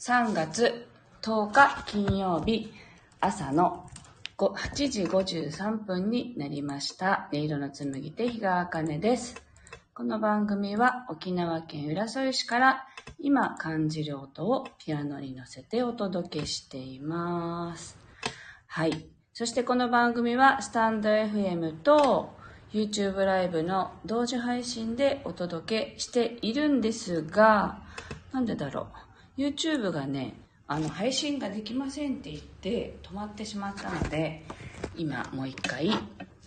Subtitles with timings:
[0.00, 0.86] 3月
[1.20, 2.72] 10日金曜日
[3.20, 3.86] 朝の
[4.38, 7.28] 8時53分になりました。
[7.34, 9.42] 音色の紡手日川茜です。
[9.92, 12.86] この番組は沖縄県浦添市から
[13.18, 17.98] 今感じる音をピアノに乗せてお届けしています。
[18.68, 19.06] はい。
[19.34, 22.30] そしてこの番組はスタンド FM と
[22.72, 27.82] YouTube ライブの同時配信でお届けしているんですが、
[28.32, 29.09] なんでだろう。
[29.40, 30.34] YouTube がね、
[30.68, 34.44] あの、配信ができませんって言って止まってしまったので、
[34.94, 35.90] 今もう一回、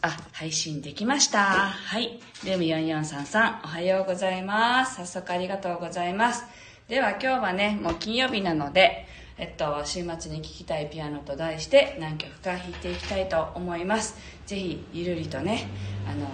[0.03, 1.41] あ、配信できました。
[1.41, 2.19] はい。
[2.45, 4.97] ルーム4433、おはようございます。
[4.97, 6.45] 早速ありがとうございます。
[6.88, 9.08] では今日はね、もう金曜日なので、
[9.39, 14.16] えっと、週末に聴きたいピアノと題して何曲か弾いていきたいと思います。
[14.45, 15.66] ぜひ、ゆるりとね、
[16.08, 16.27] あの、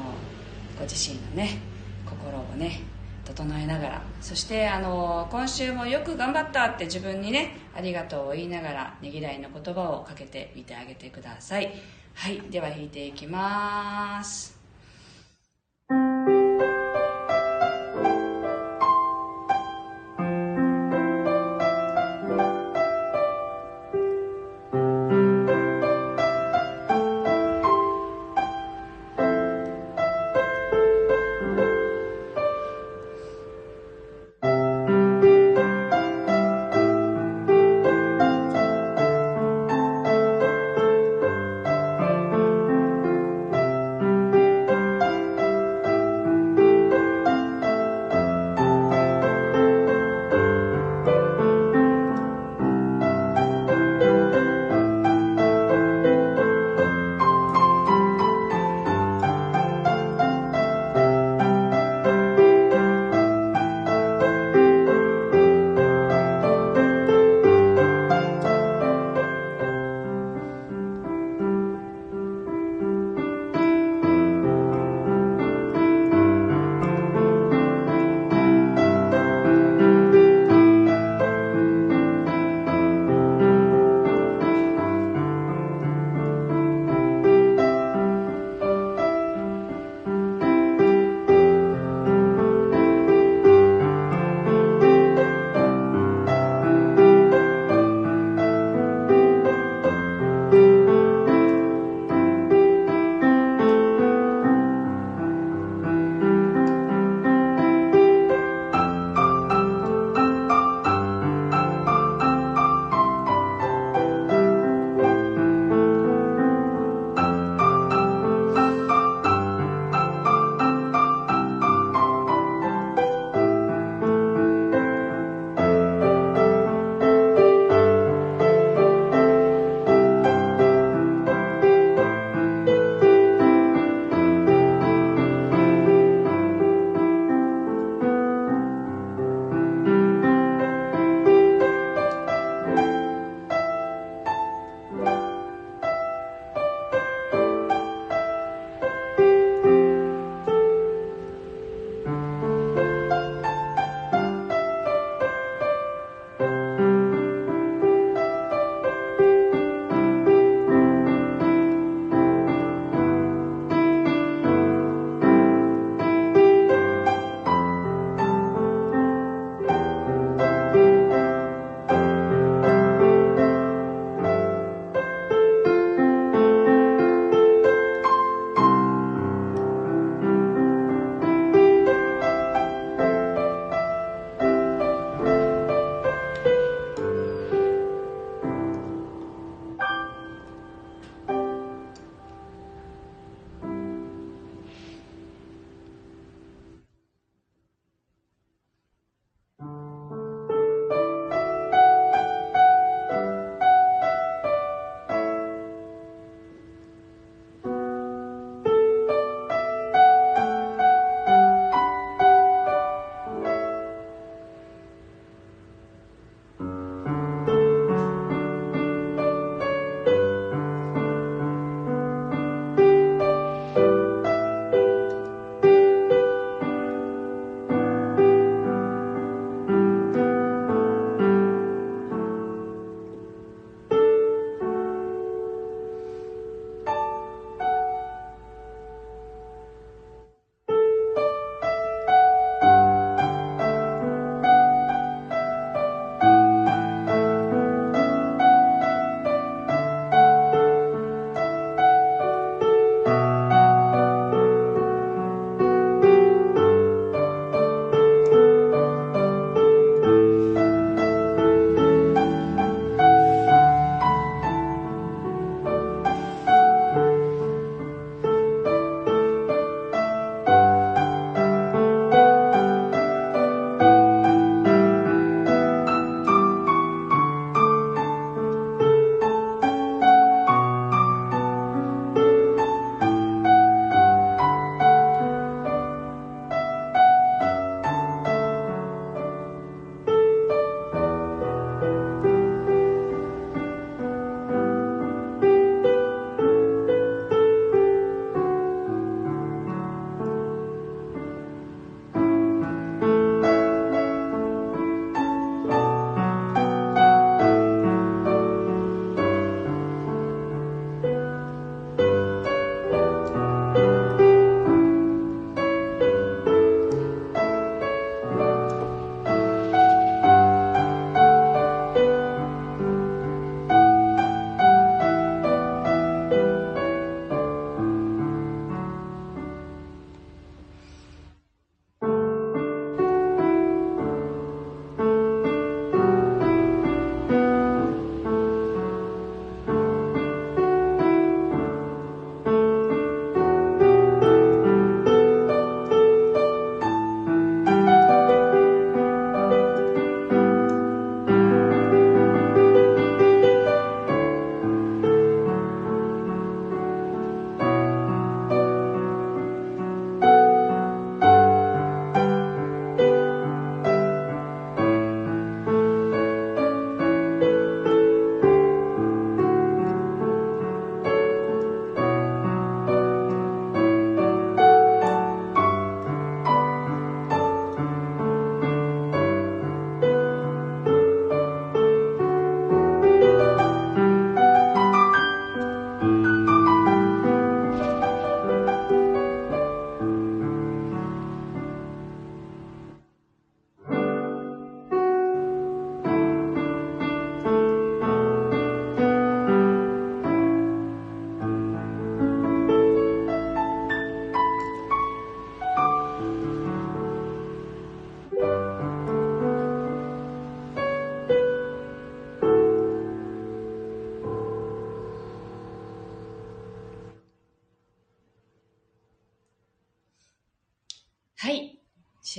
[0.77, 1.57] ご自身のね、
[2.05, 2.81] 心をね、
[3.29, 4.01] 整えながら。
[4.21, 11.71] そしてあの今週もよく頑張ったって自分にねありがとうを言いながらねぎらいの言葉をかけてみてあげてください。
[12.13, 14.57] はいでは弾いていきます「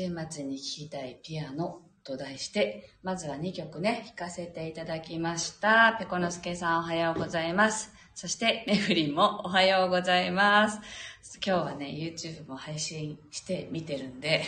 [0.00, 5.94] 週末に聴きたいピアノと題して、まずは2曲ね、弾かせていただきました。
[5.99, 7.93] ペコノスケさんおはようございます。
[8.14, 10.81] そして、メフリンもおはようございます。
[11.44, 14.43] 今日はね、YouTube も配信して見てるんで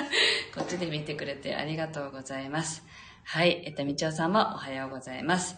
[0.54, 2.84] こっちで見てくれてありがとうございます。
[3.24, 5.56] はい、えっと、みちおさんもおはようございます。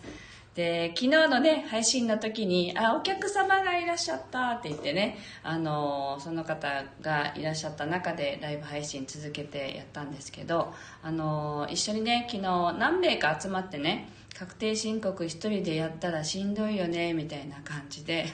[0.55, 18.27] で、昨日のね、配信の時に、あ、お客様がいらっしゃったって言ってね、あの、その方がいらっしゃった中でライブ配信続けてやったんですけど、あの、一緒にね、昨日何名か集まってね、確定申告一人でやったらしんどいよねみたいな感じで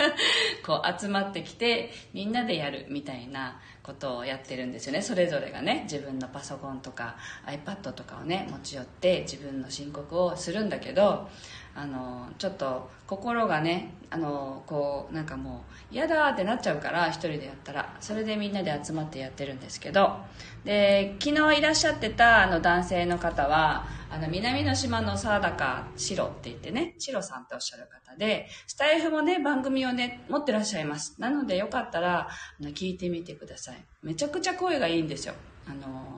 [0.66, 5.02] こう集まってきてみんなでやるみたいなことをやってるんですよね。
[5.02, 11.28] それぞれがね自分のパソコンとか iPad とかをね持ち寄って自分の申告をするんだけど
[11.78, 17.94] あのちょっと心がねあのこうなんかもう嫌だってなっちゃうから一人でやったら。
[18.00, 20.16] それでみんなで集まってやってるんですけど。
[20.64, 31.20] で昨日いらっしゃってたあの男性の方はあの南の島の沢高シロって言ってねシロさんっておっしゃる方でスタイフもね番組をね持ってらっしゃいます。
[31.20, 33.76] なのでよかったらあの聞いてみてください。
[34.02, 35.34] めちゃくちゃ声がいいんですよ。
[35.68, 36.15] あの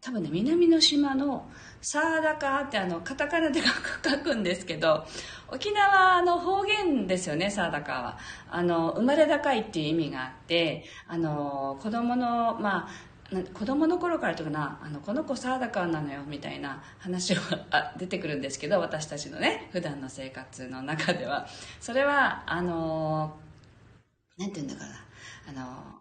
[0.00, 1.48] 多分ね南の島の
[1.80, 5.04] サーダカってあのカタカナで書くんですけど
[5.48, 8.18] 沖縄の方言ですよねサーダカは。
[8.50, 12.88] あの生まれ高いっていう意味があってあの子供のまあ
[13.54, 17.42] 子供の頃からとかなあのこの子サーダカなのよみたいな話が
[17.98, 21.46] 出てくるんですけど私たちのね普段の生活の中では。
[21.80, 23.36] それはあの
[24.38, 25.04] なんて言うんだかな。
[25.48, 25.96] あの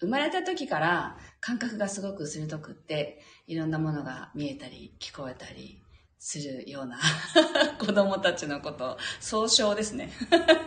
[0.00, 5.76] 生まれた時から感覚がすごく鋭くっていろんなものが見えたり聞こえたり
[6.20, 6.96] するような
[7.80, 8.96] 子供たちのこと。
[9.18, 10.12] 総称ですね。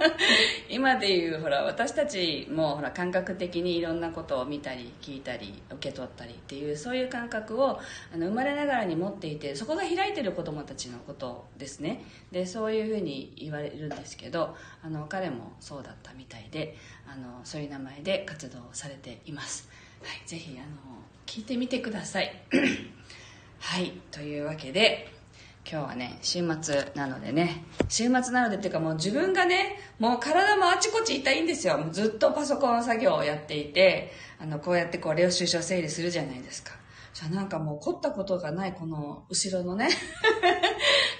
[0.68, 7.80] 今でいうほら私たちもほら感覚的にいろんなことを見たり聞いたり受け取ったりっていうそういう感覚を
[8.14, 12.04] あの生まれながらに持っていてそこが開いてる子供たちのことですね。
[12.34, 16.76] でそういうふうに言われるんですけどあの彼もそうだったみたいで
[17.08, 19.70] あのそういう名前で活動されています、
[20.04, 22.32] はい、ぜひあの聞いてみてください
[23.60, 25.14] はいというわけで
[25.70, 31.78] 今日はね、週末なのでね、週末なのでっていうかもう自分がね、もう体もあちこち痛いんですよ。
[31.78, 36.74] もうずっとパソコン作業をやっていて、あの、こうやってこう、領収書整理するじゃないですか。
[37.14, 39.88] じゃあなんかもう凝ったことがないこの後ろのね、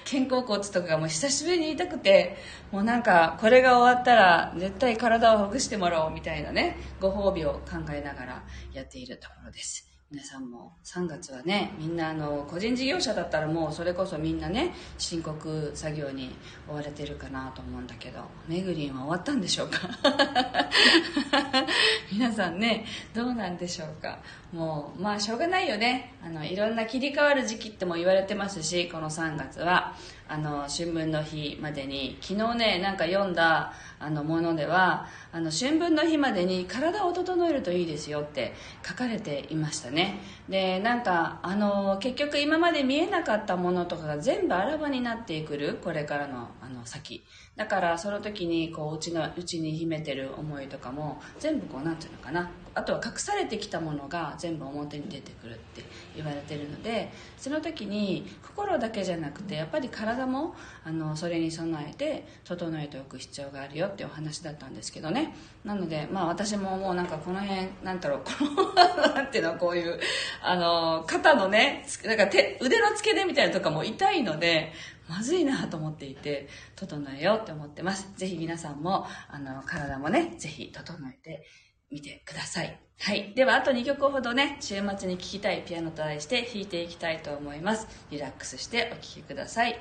[0.04, 2.36] 肩甲骨とかがもう久しぶりに痛くて、
[2.70, 9.93] もうなんかこれが終わったら絶対体をほぐしてもらおうみたいなね、ご褒美を考えながらやっているところです。
[10.14, 16.30] 皆さんも3月はねみんなあの個人事業者だったらもうそれこそみんなね申告作業に
[16.70, 19.80] 追われてるかなと思うんだけどめぐりんは終わったんでしょうか？
[22.12, 24.20] 皆さんねどうなんでしょうか？
[24.52, 26.14] もうまあしょうがないよね。
[26.24, 29.96] あのいろんな切り替わる時期っても言われてますしこの3月は。
[30.26, 38.54] あの春分の日までに昨日ねなんか読んだあのものではあの春分の日までに体を整えるといいですよって
[38.86, 40.20] 書かれていましたね。
[40.48, 47.24] でなんかあの結局今まで見えなかったものとかが全部あらわになってくるこれからのの先。
[47.56, 52.50] だからその時にこううちのうちに秘めてる思いとかも全部こうなんていうのかな。
[52.74, 55.84] あとは隠されてきたものが全部表に出てくるって
[56.16, 60.54] 言われてるのでその時に心だけじゃなくてやっぱり体も
[60.84, 65.34] あのそれに備えて整えておく必要があるよっていうお話だったんですけどね。
[65.64, 68.74] なのでまあ私ももうなんかこの辺なんだろう この
[69.14, 69.98] なんていうのこういう
[70.42, 74.72] あの肩のねなんか手腕の付け根みたいなとかも痛いので
[75.08, 81.46] まずいなと思っていて整えようって思ってますぜひ皆さんもあの体もねぜひ整えて
[81.90, 82.78] みてください。
[82.98, 83.32] はい。
[83.34, 87.86] では、あと2曲ほどね、週末に聴きたいピアノと題して弾いていきたいと思います。
[88.10, 89.78] リラックスしてお聴きください。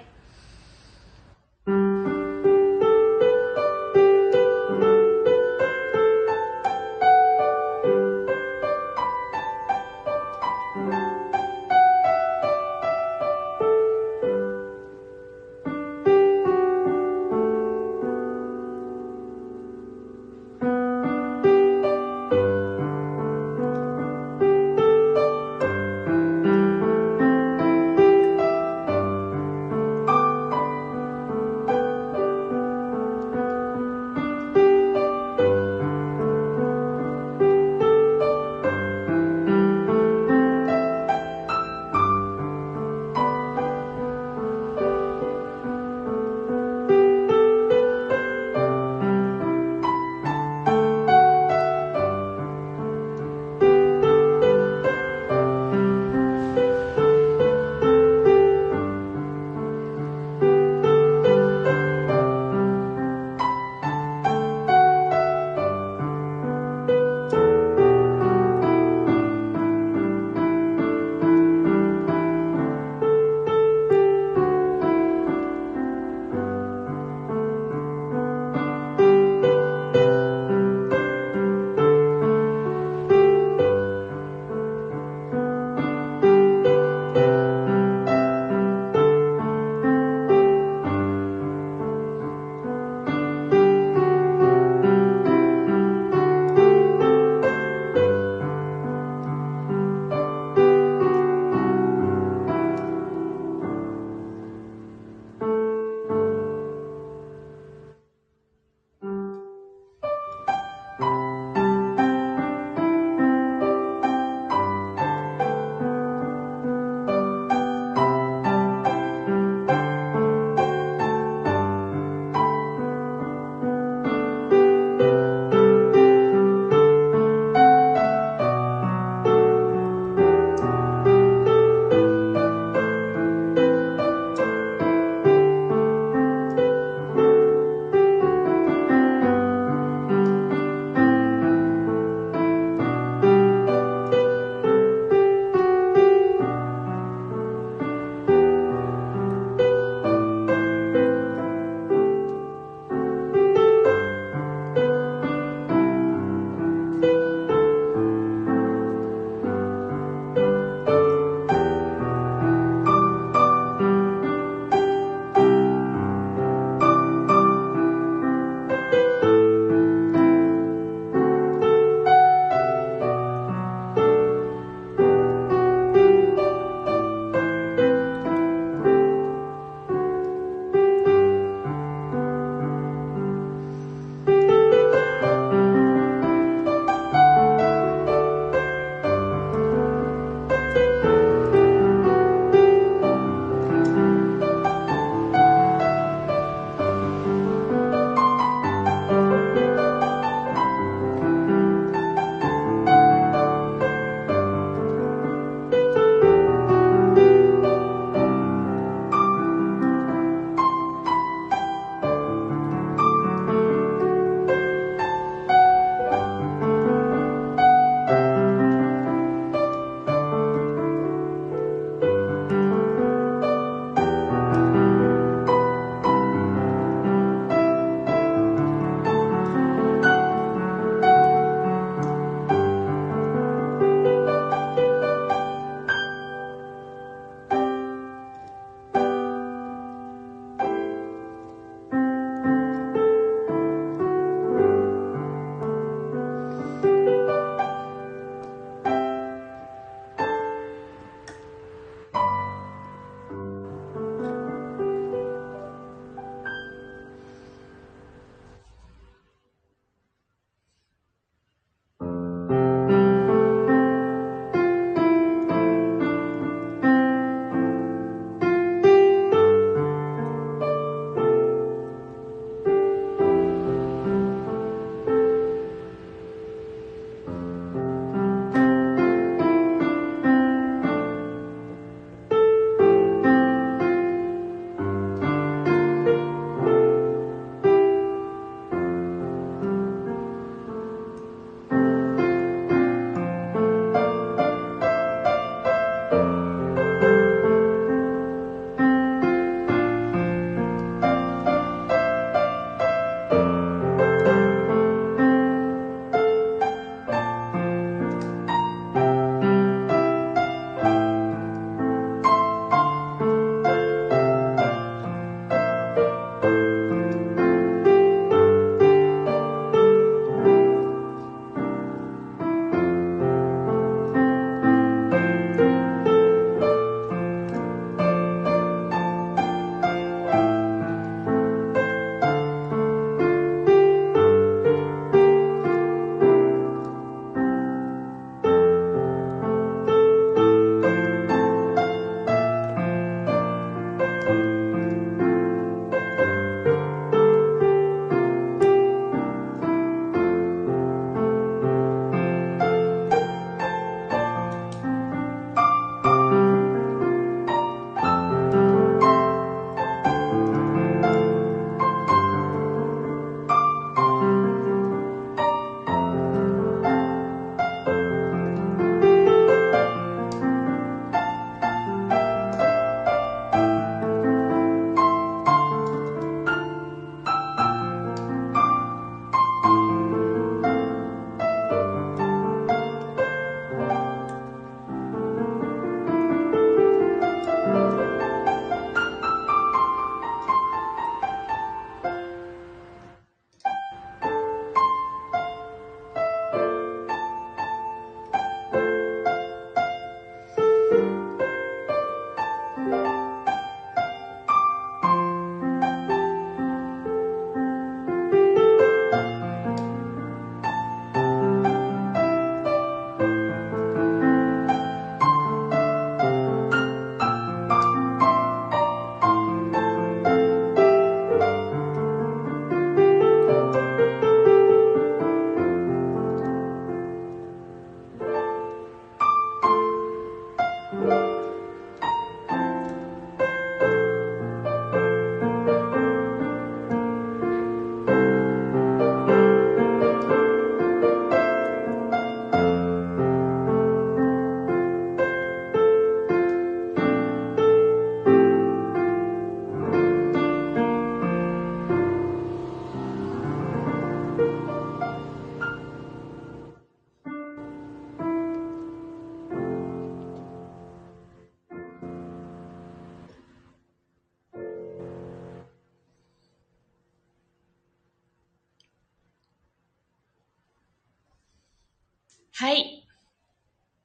[472.55, 473.03] はい。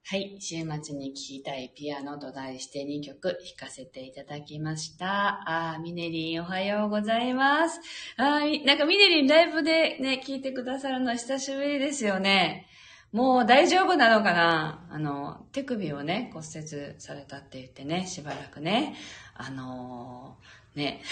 [0.06, 0.38] はい。
[0.40, 5.42] 週末に聴きたいピアノと題して2曲弾かせていただきました。
[5.74, 7.78] あー、ミネリンおはようございます。
[8.16, 12.66] あー、なんかミネリンライブでね、聞いてくださるのは久しぶりですよね。
[13.12, 14.88] もう大丈夫なのかな？
[14.90, 18.96] あの、手首をね、骨折されたって言ってね、しばらくね、
[19.34, 21.02] あのー、ね、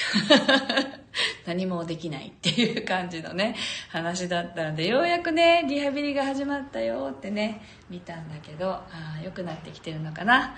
[1.47, 3.55] 何もできないっていう感じのね、
[3.91, 10.57] 話だったので、ようやくね、リハビリが始まったよってね、見たんだけど、ああ、良くなってきてるのかなはい。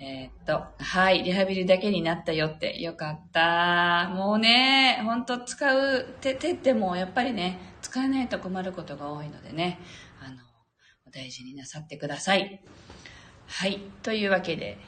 [0.00, 4.10] えーっと、はい、リハビリだけになったよって、よかった。
[4.14, 9.78] もうね、ほんと使う手、手ってもやっぱりね、使えないと困ることが多いのでね、
[10.20, 10.36] あの、
[11.06, 12.60] お大事になさってください。
[13.46, 13.80] はい。
[14.02, 14.78] というわけで、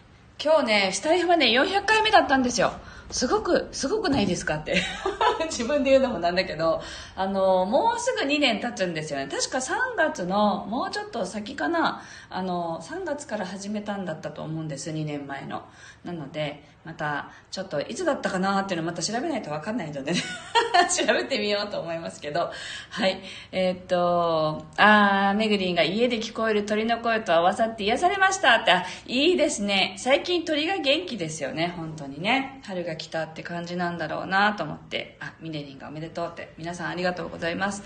[0.42, 2.72] 今日ね、スタイフはね、400回目だったんですよ。
[3.10, 4.82] すごく、すごくないですかって。
[5.46, 6.80] 自分で言うのもなんだけど、
[7.14, 9.28] あの、もうすぐ2年経つんですよね。
[9.28, 12.02] 確か3月の、もうちょっと先かな。
[12.30, 15.62] あの、3月から始めたんだったと思うんです、2年前の。
[16.04, 20.20] なので、また、ちょっと、いつだったかなっていうのまた調べないとわかんないのでね。
[21.06, 22.50] 調べてみようと思いますけど。
[22.90, 23.20] はい。
[23.50, 29.94] えーっと、あー、めぐりんが家で聞こえる鳥の声と合わさって癒されましたって、あ、いいですね。
[29.98, 32.60] 最近鳥が元気ですよね、本当にね。
[32.64, 35.16] 春が来たって感じなんだろうなと思って。
[35.20, 36.52] あ、ミネリンがおめでとうって。
[36.58, 37.82] 皆さんありがとうございます。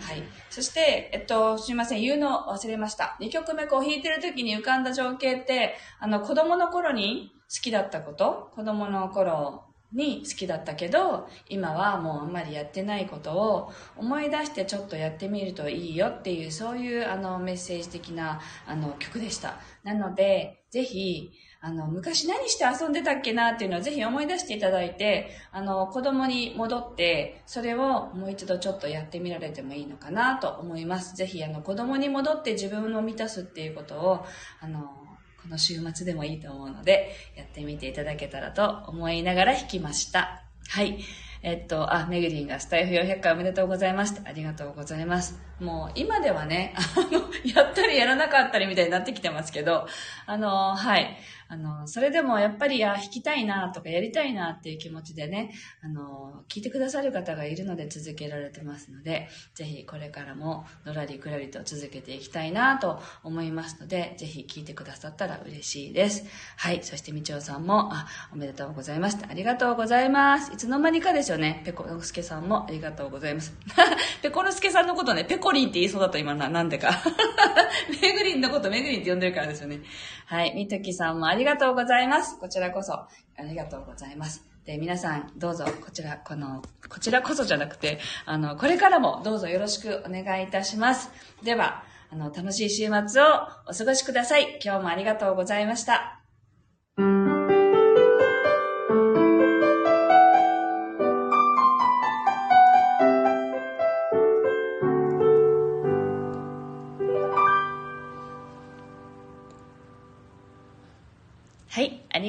[0.00, 0.22] はい。
[0.50, 3.16] そして、えっと、すみません、言うの忘れました。
[3.20, 19.56] 2曲目こう弾いてる時に浮かんだ情景って、あの、子供の頃に好きだったこと、子供の頃に好きだったけど、今はもうあんまりやってないことを思い出してちょっとやってみるといいよっていう、そういうあのメッセージ的なあの曲でした。
[19.84, 21.30] なので、ぜひ、
[21.64, 31.14] あの、昔何して遊んでたっけなっていうのをぜひ思い出していただいて、あの、子供に戻って、それをもう一度ちょっとやってみられてもいいのかなと思います。
[31.14, 34.26] ぜひ、あの、子供に戻って自分を満たすっていうことを、
[34.60, 40.42] あの、この週末でもいいと思うので、やってみていただけたらと思いながら弾きました。
[40.68, 40.98] はい。
[41.44, 45.40] えっと、あ、めぐりんがスタイフ400回おめでとうございますってありがとうございます。
[45.58, 49.88] もう今ではね、あの、やったりやらなかったりみたいになってきてますけど、
[50.26, 51.16] あの、はい。
[51.52, 66.24] あの、それでもやっぱり、あ、弾きたいなとかやりたいなっていう気持ちでね、あの、聞いてくださる方がいるので続けられてますので、ぜひこれからものらりくらりと続けていきたいなと思いますので、ぜひ聞いてくださったら嬉しいです。
[66.56, 66.82] はい。
[66.82, 69.18] そしてみちおさんも、あ、おめでとうございます。
[69.28, 70.54] ありがとうございます。
[70.54, 71.60] いつの間にかですよね。
[71.66, 73.52] ペコのすけさんもありがとうございます。
[74.22, 77.02] ペコのすけさんのことね、ペコリンって言いそうだと今な、なんでか。
[78.00, 79.80] めぐりんのことめぐりんって呼んでるからですよね。
[80.26, 80.54] はい。
[80.54, 82.38] みときさんもありありがとうございます。
[82.38, 83.08] こちらこそ、あ
[83.42, 84.44] りがとうございます。
[84.64, 91.10] で、皆さん、どうぞ、こちら、この、こちらこそじゃなくて、あの、これからもどうぞよろしくお願いいたします。
[91.42, 93.26] では、あの、楽しい週末を
[93.68, 94.60] お過ごしください。
[94.64, 96.21] 今日もありがとうございました。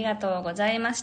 [0.03, 1.01] りがとうございました。